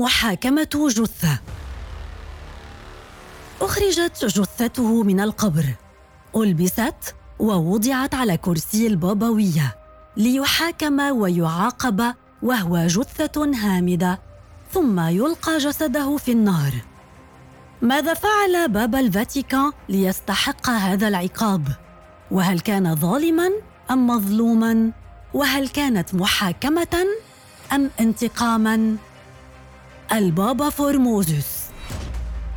محاكمة 0.00 0.88
جثة. 0.96 1.38
أخرجت 3.60 4.24
جثته 4.24 5.02
من 5.02 5.20
القبر. 5.20 5.64
ألبست 6.36 7.14
ووضعت 7.38 8.14
على 8.14 8.36
كرسي 8.36 8.86
البابوية 8.86 9.76
ليحاكم 10.16 11.00
ويعاقب 11.00 12.14
وهو 12.42 12.86
جثة 12.86 13.50
هامدة 13.54 14.18
ثم 14.72 15.00
يلقى 15.00 15.58
جسده 15.58 16.16
في 16.16 16.32
النار. 16.32 16.72
ماذا 17.82 18.14
فعل 18.14 18.68
بابا 18.68 19.00
الفاتيكان 19.00 19.72
ليستحق 19.88 20.70
هذا 20.70 21.08
العقاب؟ 21.08 21.68
وهل 22.30 22.60
كان 22.60 22.94
ظالما 22.96 23.50
أم 23.90 24.06
مظلوما؟ 24.06 24.90
وهل 25.34 25.68
كانت 25.68 26.14
محاكمة 26.14 27.06
أم 27.72 27.90
انتقاما؟ 28.00 28.96
البابا 30.12 30.70
فورموزوس. 30.70 31.46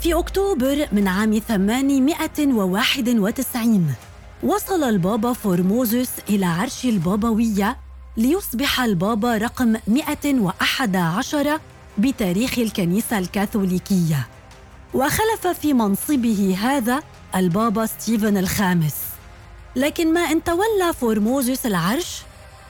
في 0.00 0.14
أكتوبر 0.14 0.88
من 0.92 1.08
عام 1.08 1.38
891 1.38 3.94
وصل 4.42 4.84
البابا 4.84 5.32
فورموزوس 5.32 6.08
إلى 6.28 6.46
عرش 6.46 6.84
البابوية 6.84 7.76
ليصبح 8.16 8.80
البابا 8.80 9.36
رقم 9.36 9.76
111 9.86 11.60
بتاريخ 11.98 12.58
الكنيسة 12.58 13.18
الكاثوليكية. 13.18 14.26
وخلف 14.94 15.46
في 15.46 15.74
منصبه 15.74 16.56
هذا 16.60 17.02
البابا 17.36 17.86
ستيفن 17.86 18.36
الخامس. 18.36 18.94
لكن 19.76 20.14
ما 20.14 20.20
إن 20.20 20.44
تولى 20.44 20.92
فورموزوس 21.00 21.66
العرش 21.66 22.22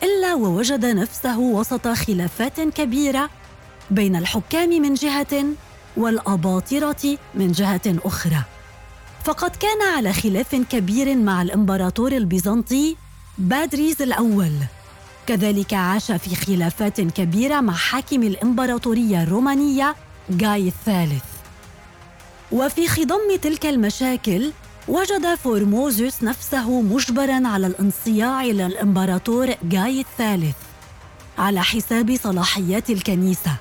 إلا 0.03 0.35
ووجد 0.35 0.87
نفسه 0.87 1.39
وسط 1.39 1.89
خلافات 1.89 2.61
كبيرة 2.61 3.31
بين 3.91 4.17
الحكام 4.17 4.69
من 4.69 4.95
جهة 4.95 5.45
والأباطرة 5.97 7.19
من 7.35 7.53
جهة 7.53 7.81
أخرى. 7.87 8.43
فقد 9.25 9.57
كان 9.57 9.83
على 9.97 10.13
خلاف 10.13 10.55
كبير 10.55 11.17
مع 11.17 11.43
الإمبراطور 11.43 12.13
البيزنطي 12.13 12.97
بادريز 13.39 14.03
الأول. 14.03 14.53
كذلك 15.27 15.75
عاش 15.75 16.13
في 16.13 16.35
خلافات 16.37 17.01
كبيرة 17.01 17.61
مع 17.61 17.73
حاكم 17.73 18.23
الإمبراطورية 18.23 19.23
الرومانية 19.23 19.97
جاي 20.31 20.69
الثالث. 20.69 21.25
وفي 22.53 22.89
خضم 22.89 23.37
تلك 23.43 23.67
المشاكل 23.67 24.53
وجد 24.89 25.35
فورموزوس 25.35 26.23
نفسه 26.23 26.81
مجبرا 26.81 27.49
على 27.49 27.67
الانصياع 27.67 28.43
إلى 28.43 28.67
الامبراطور 28.67 29.55
جاي 29.63 30.01
الثالث 30.01 30.57
على 31.39 31.63
حساب 31.63 32.17
صلاحيات 32.23 32.91
الكنيسة. 32.91 33.57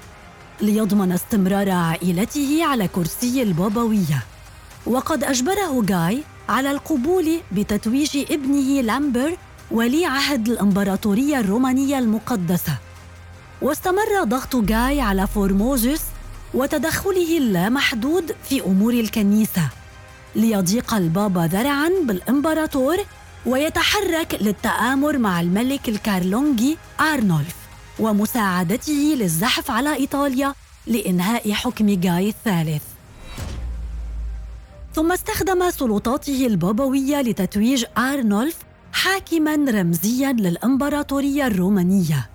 ليضمن 0.61 1.11
استمرار 1.11 1.69
عائلته 1.69 2.65
على 2.65 2.87
كرسي 2.87 3.43
البابوية. 3.43 4.23
وقد 4.85 5.23
أجبره 5.23 5.81
جاي 5.81 6.23
على 6.49 6.71
القبول 6.71 7.39
بتتويج 7.51 8.17
ابنه 8.31 8.81
لامبر 8.81 9.37
ولي 9.71 10.05
عهد 10.05 10.49
الإمبراطورية 10.49 11.39
الرومانية 11.39 11.99
المقدسة. 11.99 12.77
واستمر 13.61 14.23
ضغط 14.23 14.55
جاي 14.55 15.01
على 15.01 15.27
فورموزوس 15.27 16.01
وتدخله 16.53 17.37
اللامحدود 17.37 18.35
في 18.49 18.61
أمور 18.61 18.93
الكنيسة. 18.93 19.69
ليضيق 20.35 20.93
البابا 20.93 21.49
ذرعا 21.51 21.91
بالإمبراطور 22.03 22.97
ويتحرك 23.45 24.37
للتآمر 24.41 25.17
مع 25.17 25.41
الملك 25.41 25.89
الكارلونجي 25.89 26.77
آرنولف. 26.99 27.66
ومساعدته 27.99 29.15
للزحف 29.17 29.71
على 29.71 29.95
إيطاليا 29.95 30.53
لإنهاء 30.87 31.51
حكم 31.51 31.99
جاي 31.99 32.29
الثالث. 32.29 32.83
ثم 34.95 35.11
استخدم 35.11 35.69
سلطاته 35.69 36.47
البابوية 36.47 37.21
لتتويج 37.21 37.85
آرنولف 37.97 38.57
حاكما 38.93 39.71
رمزيا 39.71 40.31
للإمبراطورية 40.31 41.47
الرومانية. 41.47 42.29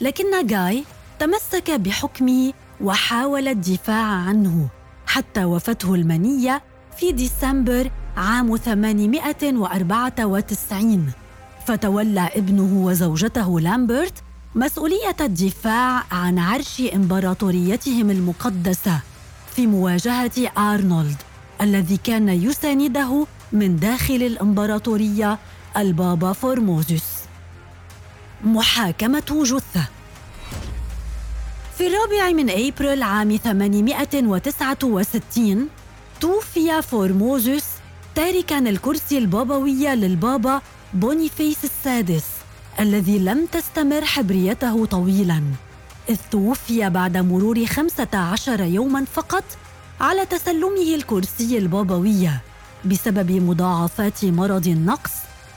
لكن 0.00 0.46
جاي 0.46 0.84
تمسك 1.18 1.70
بحكمه 1.70 2.52
وحاول 2.80 3.48
الدفاع 3.48 4.04
عنه 4.06 4.68
حتى 5.06 5.44
وفته 5.44 5.94
المنية 5.94 6.62
في 6.96 7.12
ديسمبر 7.12 7.90
عام 8.16 8.56
894 8.56 11.12
فتولى 11.66 12.30
ابنه 12.34 12.86
وزوجته 12.86 13.60
لامبرت 13.60 14.22
مسؤولية 14.56 15.16
الدفاع 15.20 16.02
عن 16.12 16.38
عرش 16.38 16.82
إمبراطوريتهم 16.94 18.10
المقدسة 18.10 19.00
في 19.56 19.66
مواجهة 19.66 20.32
آرنولد 20.58 21.16
الذي 21.60 21.96
كان 21.96 22.28
يسانده 22.28 23.26
من 23.52 23.76
داخل 23.76 24.14
الإمبراطورية 24.14 25.38
البابا 25.76 26.32
فورموزوس 26.32 27.02
محاكمة 28.44 29.44
جثة. 29.44 29.84
في 31.78 31.86
الرابع 31.86 32.30
من 32.30 32.50
أبريل 32.50 33.02
عام 33.02 33.36
869 33.36 35.68
توفي 36.20 36.82
فورموزوس 36.82 37.64
تاركا 38.14 38.58
الكرسي 38.58 39.18
البابوي 39.18 39.94
للبابا 39.94 40.60
بونيفيس 40.94 41.64
السادس. 41.64 42.35
الذي 42.80 43.18
لم 43.18 43.46
تستمر 43.46 44.04
حبريته 44.04 44.86
طويلا. 44.86 45.42
إذ 46.08 46.16
توفي 46.30 46.90
بعد 46.90 47.16
مرور 47.16 47.66
خمسة 47.66 48.08
عشر 48.14 48.60
يوما 48.60 49.04
فقط 49.04 49.44
على 50.00 50.26
تسلمه 50.26 50.94
الكرسي 50.94 51.58
البابوية 51.58 52.42
بسبب 52.84 53.30
مضاعفات 53.30 54.24
مرض 54.24 54.66
النقرس 54.66 55.12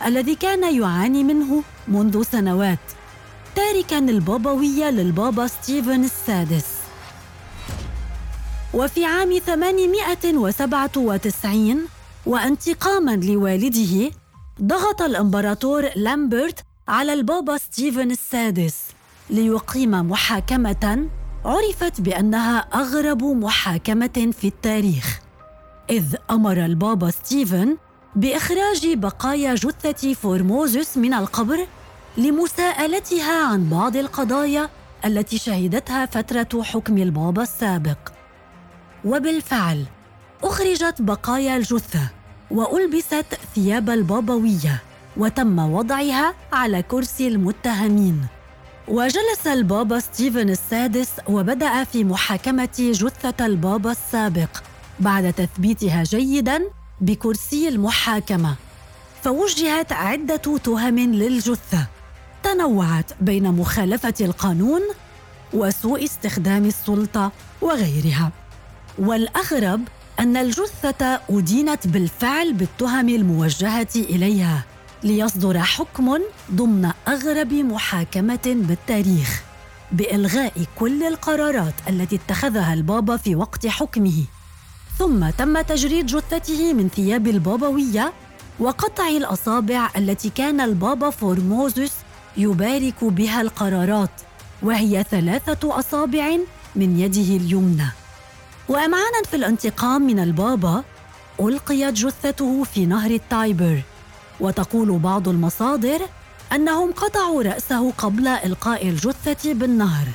الذي 0.05 0.35
كان 0.35 0.75
يعاني 0.75 1.23
منه 1.23 1.63
منذ 1.87 2.23
سنوات. 2.23 2.79
تاركا 3.55 3.97
البابوية 3.97 4.89
للبابا 4.89 5.47
ستيفن 5.47 6.03
السادس. 6.03 6.65
وفي 8.73 9.05
عام 9.05 9.39
897 9.39 11.85
وانتقاما 12.25 13.15
لوالده 13.15 14.11
ضغط 14.61 15.01
الإمبراطور 15.01 15.89
لامبرت 15.95 16.59
على 16.89 17.13
البابا 17.13 17.57
ستيفن 17.57 18.11
السادس 18.11 18.83
ليقيم 19.29 19.91
محاكمة 19.91 21.07
عرفت 21.45 22.01
بأنها 22.01 22.59
أغرب 22.59 23.23
محاكمة 23.23 24.31
في 24.39 24.47
التاريخ 24.47 25.19
إذ 25.89 26.15
أمر 26.31 26.65
البابا 26.65 27.09
ستيفن 27.09 27.77
بإخراج 28.15 28.93
بقايا 28.93 29.55
جثة 29.55 30.13
فورموزوس 30.13 30.97
من 30.97 31.13
القبر 31.13 31.67
لمساءلتها 32.17 33.45
عن 33.45 33.69
بعض 33.69 33.97
القضايا 33.97 34.69
التي 35.05 35.37
شهدتها 35.37 36.05
فترة 36.05 36.63
حكم 36.63 36.97
البابا 36.97 37.43
السابق. 37.43 37.97
وبالفعل 39.05 39.85
أخرجت 40.43 41.01
بقايا 41.01 41.57
الجثة 41.57 42.09
وألبست 42.51 43.25
ثياب 43.55 43.89
البابوية 43.89 44.88
وتم 45.17 45.59
وضعها 45.59 46.33
على 46.53 46.81
كرسي 46.81 47.27
المتهمين. 47.27 48.25
وجلس 48.87 49.47
البابا 49.47 49.99
ستيفن 49.99 50.49
السادس 50.49 51.09
وبدأ 51.27 51.83
في 51.83 52.03
محاكمة 52.03 52.69
جثة 52.79 53.45
البابا 53.45 53.91
السابق 53.91 54.49
بعد 54.99 55.33
تثبيتها 55.33 56.03
جيدا 56.03 56.61
بكرسي 57.01 57.67
المحاكمة. 57.67 58.55
فوجهت 59.23 59.91
عدة 59.91 60.57
تهم 60.63 60.99
للجثة. 60.99 61.87
تنوعت 62.43 63.11
بين 63.21 63.51
مخالفة 63.51 64.13
القانون 64.21 64.81
وسوء 65.53 66.03
استخدام 66.03 66.65
السلطة 66.65 67.31
وغيرها. 67.61 68.31
والأغرب 68.99 69.81
أن 70.19 70.37
الجثة 70.37 71.21
أدينت 71.29 71.87
بالفعل 71.87 72.53
بالتهم 72.53 73.09
الموجهة 73.09 73.95
إليها. 73.95 74.63
ليصدر 75.03 75.59
حكم 75.59 76.19
ضمن 76.51 76.91
أغرب 77.07 77.53
محاكمة 77.53 78.39
بالتاريخ 78.45 79.41
بإلغاء 79.91 80.53
كل 80.75 81.03
القرارات 81.03 81.73
التي 81.89 82.15
اتخذها 82.15 82.73
البابا 82.73 83.17
في 83.17 83.35
وقت 83.35 83.67
حكمه. 83.67 84.23
ثم 84.97 85.29
تم 85.29 85.61
تجريد 85.61 86.05
جثته 86.05 86.73
من 86.73 86.89
ثياب 86.89 87.27
البابوية 87.27 88.13
وقطع 88.59 89.07
الأصابع 89.07 89.89
التي 89.97 90.29
كان 90.29 90.61
البابا 90.61 91.09
فورموزوس 91.09 91.91
يبارك 92.37 93.03
بها 93.03 93.41
القرارات 93.41 94.11
وهي 94.61 95.03
ثلاثة 95.11 95.79
أصابع 95.79 96.37
من 96.75 96.99
يده 96.99 97.35
اليمنى. 97.37 97.87
وإمعانا 98.69 99.23
في 99.29 99.35
الانتقام 99.35 100.01
من 100.01 100.19
البابا 100.19 100.83
ألقيت 101.39 101.93
جثته 101.93 102.63
في 102.63 102.85
نهر 102.85 103.11
التايبر. 103.11 103.81
وتقول 104.39 104.99
بعض 104.99 105.27
المصادر 105.27 106.01
أنهم 106.53 106.91
قطعوا 106.91 107.43
رأسه 107.43 107.91
قبل 107.91 108.27
إلقاء 108.27 108.89
الجثة 108.89 109.53
بالنهر. 109.53 110.07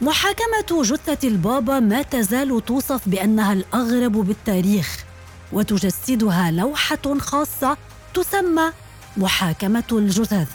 محاكمة 0.00 0.82
جثة 0.82 1.28
البابا 1.28 1.80
ما 1.80 2.02
تزال 2.02 2.64
توصف 2.64 3.08
بأنها 3.08 3.52
الأغرب 3.52 4.12
بالتاريخ 4.12 5.04
وتجسدها 5.52 6.50
لوحة 6.50 7.18
خاصة 7.18 7.76
تسمى 8.14 8.72
محاكمة 9.16 9.84
الجثث 9.92 10.48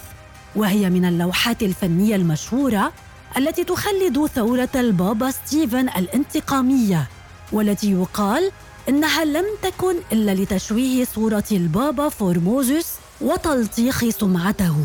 وهي 0.55 0.89
من 0.89 1.05
اللوحات 1.05 1.63
الفنية 1.63 2.15
المشهورة 2.15 2.91
التي 3.37 3.63
تخلد 3.63 4.25
ثورة 4.25 4.69
البابا 4.75 5.31
ستيفن 5.31 5.89
الانتقامية 5.89 7.07
والتي 7.51 7.91
يقال 7.91 8.51
إنها 8.89 9.25
لم 9.25 9.45
تكن 9.61 9.95
إلا 10.11 10.35
لتشويه 10.35 11.05
صورة 11.05 11.43
البابا 11.51 12.09
فورموزوس 12.09 12.87
وتلطيخ 13.21 14.09
سمعته. 14.09 14.75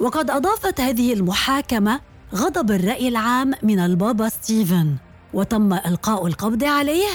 وقد 0.00 0.30
أضافت 0.30 0.80
هذه 0.80 1.12
المحاكمة 1.12 2.00
غضب 2.34 2.70
الرأي 2.70 3.08
العام 3.08 3.54
من 3.62 3.78
البابا 3.78 4.28
ستيفن 4.28 4.94
وتم 5.34 5.72
إلقاء 5.72 6.26
القبض 6.26 6.64
عليه 6.64 7.08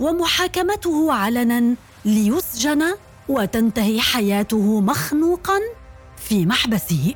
ومحاكمته 0.00 1.12
علنا 1.12 1.74
ليسجن 2.04 2.82
وتنتهي 3.28 4.00
حياته 4.00 4.80
مخنوقا 4.80 5.58
في 6.16 6.46
محبسه. 6.46 7.14